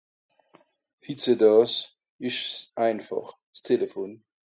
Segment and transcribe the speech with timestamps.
[1.05, 1.73] hitzedàas
[2.27, 2.53] esch's
[2.85, 4.15] einfàch s'Téléphone